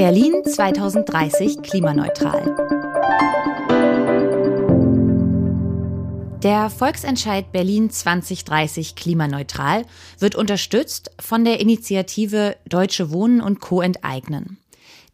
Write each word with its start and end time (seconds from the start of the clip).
Berlin 0.00 0.42
2030 0.46 1.60
klimaneutral. 1.60 2.56
Der 6.42 6.70
Volksentscheid 6.70 7.52
Berlin 7.52 7.90
2030 7.90 8.94
klimaneutral 8.94 9.84
wird 10.18 10.36
unterstützt 10.36 11.10
von 11.20 11.44
der 11.44 11.60
Initiative 11.60 12.56
Deutsche 12.66 13.10
Wohnen 13.10 13.42
und 13.42 13.60
Co. 13.60 13.82
enteignen. 13.82 14.56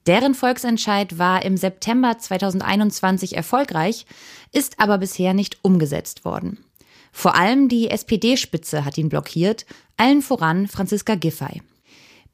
Deren 0.06 0.36
Volksentscheid 0.36 1.18
war 1.18 1.44
im 1.44 1.56
September 1.56 2.16
2021 2.16 3.36
erfolgreich, 3.36 4.06
ist 4.52 4.78
aber 4.78 4.98
bisher 4.98 5.34
nicht 5.34 5.58
umgesetzt 5.62 6.24
worden. 6.24 6.64
Vor 7.10 7.34
allem 7.34 7.68
die 7.68 7.90
SPD-Spitze 7.90 8.84
hat 8.84 8.98
ihn 8.98 9.08
blockiert, 9.08 9.66
allen 9.96 10.22
voran 10.22 10.68
Franziska 10.68 11.16
Giffey. 11.16 11.60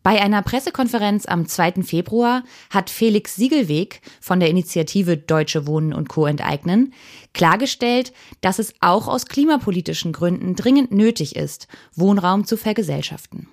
Bei 0.02 0.20
einer 0.20 0.42
Pressekonferenz 0.42 1.26
am 1.26 1.46
2. 1.46 1.84
Februar 1.84 2.42
hat 2.70 2.90
Felix 2.90 3.36
Siegelweg 3.36 4.00
von 4.20 4.40
der 4.40 4.50
Initiative 4.50 5.16
Deutsche 5.16 5.66
Wohnen 5.66 5.92
und 5.92 6.08
Co. 6.08 6.26
enteignen 6.26 6.92
klargestellt, 7.34 8.12
dass 8.40 8.58
es 8.58 8.74
auch 8.80 9.08
aus 9.08 9.26
klimapolitischen 9.26 10.12
Gründen 10.12 10.54
dringend 10.54 10.92
nötig 10.92 11.36
ist, 11.36 11.68
Wohnraum 11.94 12.44
zu 12.44 12.56
vergesellschaften. 12.56 13.48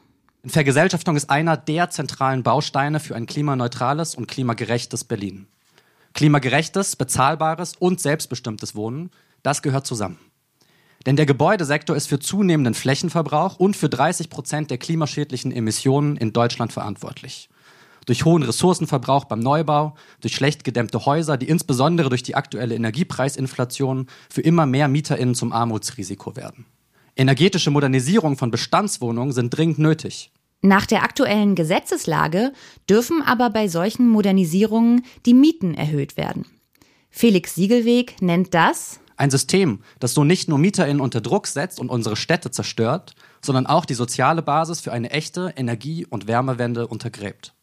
Vergesellschaftung 0.46 1.16
ist 1.16 1.30
einer 1.30 1.56
der 1.56 1.90
zentralen 1.90 2.44
Bausteine 2.44 3.00
für 3.00 3.16
ein 3.16 3.26
klimaneutrales 3.26 4.16
und 4.16 4.28
klimagerechtes 4.28 5.04
Berlin. 5.04 5.48
Klimagerechtes, 6.14 6.96
bezahlbares 6.96 7.76
und 7.78 8.02
selbstbestimmtes 8.02 8.76
Wohnen, 8.76 9.12
das 9.44 9.62
gehört 9.62 9.86
zusammen. 9.86 10.18
Denn 11.10 11.16
der 11.16 11.26
Gebäudesektor 11.26 11.96
ist 11.96 12.06
für 12.06 12.20
zunehmenden 12.20 12.76
Flächenverbrauch 12.76 13.56
und 13.56 13.76
für 13.76 13.90
30 13.90 14.30
Prozent 14.30 14.70
der 14.70 14.78
klimaschädlichen 14.78 15.52
Emissionen 15.52 16.18
in 16.18 16.34
Deutschland 16.34 16.72
verantwortlich. 16.72 17.50
Durch 18.06 18.26
hohen 18.26 18.44
Ressourcenverbrauch 18.44 19.26
beim 19.26 19.40
Neubau, 19.40 19.96
durch 20.22 20.36
schlecht 20.36 20.64
gedämmte 20.64 21.08
Häuser, 21.08 21.38
die 21.38 21.50
insbesondere 21.50 22.10
durch 22.10 22.22
die 22.22 22.36
aktuelle 22.36 22.76
Energiepreisinflation 22.76 24.06
für 24.30 24.42
immer 24.42 24.68
mehr 24.68 24.88
MieterInnen 24.88 25.34
zum 25.34 25.52
Armutsrisiko 25.52 26.36
werden. 26.36 26.68
Energetische 27.16 27.72
Modernisierung 27.72 28.38
von 28.38 28.52
Bestandswohnungen 28.52 29.34
sind 29.34 29.50
dringend 29.50 29.80
nötig. 29.80 30.30
Nach 30.62 30.86
der 30.86 31.02
aktuellen 31.02 31.56
Gesetzeslage 31.56 32.54
dürfen 32.88 33.24
aber 33.24 33.50
bei 33.50 33.68
solchen 33.68 34.08
Modernisierungen 34.08 35.04
die 35.26 35.34
Mieten 35.34 35.74
erhöht 35.74 36.18
werden. 36.18 36.46
Felix 37.10 37.56
Siegelweg 37.56 38.22
nennt 38.22 38.54
das 38.54 39.00
ein 39.20 39.30
System, 39.30 39.82
das 40.00 40.14
so 40.14 40.24
nicht 40.24 40.48
nur 40.48 40.58
MieterInnen 40.58 41.02
unter 41.02 41.20
Druck 41.20 41.48
setzt 41.48 41.80
und 41.80 41.90
unsere 41.90 42.16
Städte 42.16 42.52
zerstört, 42.52 43.16
sondern 43.44 43.68
auch 43.68 43.86
die 43.86 43.94
soziale 43.94 44.42
Basis 44.42 44.80
für 44.80 44.94
eine 44.94 45.12
echte 45.12 45.54
Energie- 45.58 46.06
und 46.10 46.28
Wärmewende 46.28 46.88
untergräbt. 46.88 47.54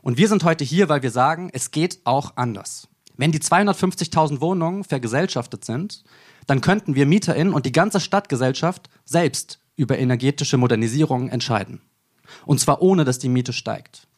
Und 0.00 0.16
wir 0.16 0.28
sind 0.28 0.44
heute 0.44 0.64
hier, 0.64 0.88
weil 0.88 1.02
wir 1.02 1.10
sagen, 1.10 1.50
es 1.52 1.70
geht 1.70 2.00
auch 2.04 2.36
anders. 2.36 2.88
Wenn 3.16 3.32
die 3.32 3.40
250.000 3.40 4.40
Wohnungen 4.40 4.84
vergesellschaftet 4.84 5.64
sind, 5.64 6.02
dann 6.46 6.60
könnten 6.60 6.94
wir 6.94 7.06
MieterInnen 7.06 7.52
und 7.52 7.66
die 7.66 7.72
ganze 7.72 8.00
Stadtgesellschaft 8.00 8.88
selbst 9.04 9.60
über 9.76 9.98
energetische 9.98 10.56
Modernisierungen 10.56 11.28
entscheiden. 11.28 11.80
Und 12.46 12.60
zwar 12.60 12.80
ohne, 12.80 13.04
dass 13.04 13.18
die 13.18 13.28
Miete 13.28 13.52
steigt. 13.52 14.08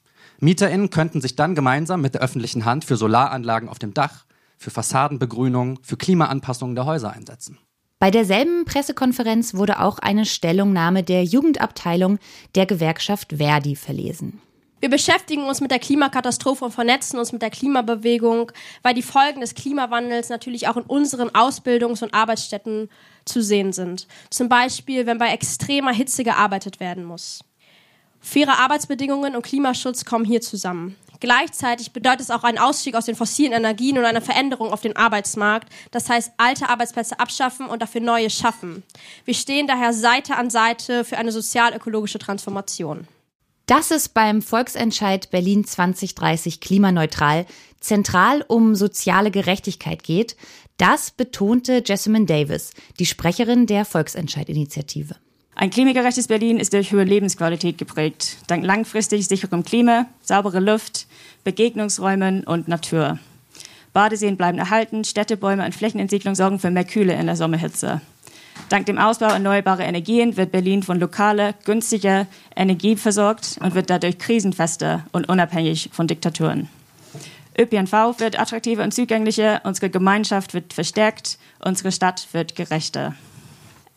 MieterInnen 0.40 0.90
könnten 0.90 1.20
sich 1.20 1.34
dann 1.34 1.56
gemeinsam 1.56 2.00
mit 2.00 2.14
der 2.14 2.22
öffentlichen 2.22 2.64
Hand 2.64 2.84
für 2.84 2.96
Solaranlagen 2.96 3.68
auf 3.68 3.80
dem 3.80 3.94
Dach, 3.94 4.24
für 4.58 4.70
Fassadenbegrünung, 4.70 5.78
für 5.82 5.96
Klimaanpassungen 5.96 6.74
der 6.74 6.84
Häuser 6.84 7.12
einsetzen. 7.12 7.58
Bei 8.00 8.10
derselben 8.10 8.64
Pressekonferenz 8.64 9.54
wurde 9.54 9.80
auch 9.80 9.98
eine 9.98 10.24
Stellungnahme 10.24 11.02
der 11.02 11.24
Jugendabteilung 11.24 12.18
der 12.54 12.66
Gewerkschaft 12.66 13.34
Verdi 13.38 13.74
verlesen. 13.74 14.40
Wir 14.80 14.88
beschäftigen 14.88 15.42
uns 15.42 15.60
mit 15.60 15.72
der 15.72 15.80
Klimakatastrophe 15.80 16.64
und 16.64 16.70
vernetzen 16.70 17.18
uns 17.18 17.32
mit 17.32 17.42
der 17.42 17.50
Klimabewegung, 17.50 18.52
weil 18.82 18.94
die 18.94 19.02
Folgen 19.02 19.40
des 19.40 19.54
Klimawandels 19.54 20.28
natürlich 20.28 20.68
auch 20.68 20.76
in 20.76 20.84
unseren 20.84 21.30
Ausbildungs- 21.30 22.04
und 22.04 22.14
Arbeitsstätten 22.14 22.88
zu 23.24 23.42
sehen 23.42 23.72
sind. 23.72 24.06
Zum 24.30 24.48
Beispiel, 24.48 25.06
wenn 25.06 25.18
bei 25.18 25.30
extremer 25.30 25.92
Hitze 25.92 26.22
gearbeitet 26.22 26.78
werden 26.78 27.04
muss. 27.04 27.40
Faire 28.20 28.58
Arbeitsbedingungen 28.58 29.36
und 29.36 29.42
Klimaschutz 29.42 30.04
kommen 30.04 30.24
hier 30.24 30.40
zusammen. 30.40 30.96
Gleichzeitig 31.20 31.92
bedeutet 31.92 32.20
es 32.20 32.30
auch 32.30 32.44
einen 32.44 32.58
Ausstieg 32.58 32.94
aus 32.94 33.06
den 33.06 33.16
fossilen 33.16 33.52
Energien 33.52 33.98
und 33.98 34.04
eine 34.04 34.20
Veränderung 34.20 34.72
auf 34.72 34.82
dem 34.82 34.96
Arbeitsmarkt. 34.96 35.68
Das 35.90 36.08
heißt, 36.08 36.32
alte 36.36 36.68
Arbeitsplätze 36.68 37.18
abschaffen 37.18 37.66
und 37.66 37.82
dafür 37.82 38.00
neue 38.00 38.30
schaffen. 38.30 38.84
Wir 39.24 39.34
stehen 39.34 39.66
daher 39.66 39.92
Seite 39.92 40.36
an 40.36 40.50
Seite 40.50 41.04
für 41.04 41.18
eine 41.18 41.32
sozial-ökologische 41.32 42.20
Transformation. 42.20 43.08
Dass 43.66 43.90
es 43.90 44.08
beim 44.08 44.40
Volksentscheid 44.40 45.30
Berlin 45.30 45.64
2030 45.64 46.60
klimaneutral 46.60 47.46
zentral 47.80 48.44
um 48.46 48.74
soziale 48.74 49.30
Gerechtigkeit 49.30 50.02
geht, 50.02 50.36
das 50.78 51.10
betonte 51.10 51.82
Jessamine 51.84 52.26
Davis, 52.26 52.72
die 52.98 53.06
Sprecherin 53.06 53.66
der 53.66 53.84
Volksentscheidinitiative. 53.84 55.16
Ein 55.60 55.70
klimagerechtes 55.70 56.28
Berlin 56.28 56.60
ist 56.60 56.72
durch 56.72 56.92
hohe 56.92 57.02
Lebensqualität 57.02 57.78
geprägt, 57.78 58.36
dank 58.46 58.64
langfristig 58.64 59.26
sicherem 59.26 59.64
Klima, 59.64 60.06
saubere 60.22 60.60
Luft, 60.60 61.08
Begegnungsräumen 61.42 62.44
und 62.44 62.68
Natur. 62.68 63.18
Badeseen 63.92 64.36
bleiben 64.36 64.58
erhalten, 64.58 65.02
Städtebäume 65.02 65.64
und 65.64 65.74
Flächenentwicklung 65.74 66.36
sorgen 66.36 66.60
für 66.60 66.70
mehr 66.70 66.84
Kühle 66.84 67.14
in 67.14 67.26
der 67.26 67.34
Sommerhitze. 67.34 68.00
Dank 68.68 68.86
dem 68.86 68.98
Ausbau 68.98 69.30
erneuerbarer 69.30 69.84
Energien 69.84 70.36
wird 70.36 70.52
Berlin 70.52 70.84
von 70.84 71.00
lokaler, 71.00 71.54
günstiger 71.64 72.28
Energie 72.54 72.94
versorgt 72.94 73.58
und 73.60 73.74
wird 73.74 73.90
dadurch 73.90 74.18
krisenfester 74.18 75.06
und 75.10 75.28
unabhängig 75.28 75.90
von 75.92 76.06
Diktaturen. 76.06 76.68
ÖPNV 77.58 78.20
wird 78.20 78.38
attraktiver 78.38 78.84
und 78.84 78.94
zugänglicher, 78.94 79.62
unsere 79.64 79.90
Gemeinschaft 79.90 80.54
wird 80.54 80.72
verstärkt, 80.72 81.36
unsere 81.58 81.90
Stadt 81.90 82.28
wird 82.30 82.54
gerechter. 82.54 83.16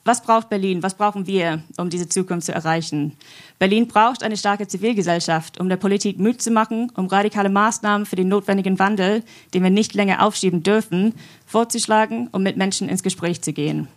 Was 0.04 0.24
braucht 0.24 0.50
Berlin? 0.50 0.82
Was 0.82 0.96
brauchen 0.96 1.28
wir, 1.28 1.62
um 1.78 1.92
diese 1.92 2.10
Zukunft 2.10 2.48
zu 2.48 2.54
erreichen? 2.54 3.16
Berlin 3.60 3.88
braucht 3.88 4.24
eine 4.24 4.36
starke 4.36 4.68
Zivilgesellschaft, 4.68 5.60
um 5.60 5.70
der 5.70 5.78
Politik 5.78 6.18
Mut 6.18 6.42
zu 6.42 6.50
machen, 6.50 6.92
um 6.96 7.06
radikale 7.06 7.50
Maßnahmen 7.50 8.08
für 8.08 8.16
den 8.16 8.28
notwendigen 8.28 8.80
Wandel, 8.80 9.24
den 9.54 9.62
wir 9.62 9.70
nicht 9.70 9.94
länger 9.94 10.26
aufschieben 10.26 10.64
dürfen, 10.64 11.14
vorzuschlagen, 11.46 12.30
um 12.32 12.42
mit 12.42 12.58
Menschen 12.58 12.90
ins 12.90 13.04
Gespräch 13.04 13.44
zu 13.44 13.54
gehen. 13.54 13.90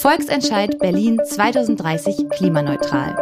Volksentscheid 0.00 0.78
Berlin 0.78 1.20
2030 1.22 2.30
klimaneutral. 2.30 3.16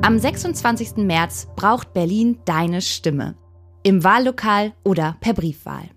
Am 0.00 0.18
26. 0.18 0.96
März 0.96 1.48
braucht 1.56 1.92
Berlin 1.92 2.38
deine 2.46 2.80
Stimme. 2.80 3.34
Im 3.82 4.02
Wahllokal 4.02 4.72
oder 4.82 5.16
per 5.20 5.34
Briefwahl. 5.34 5.90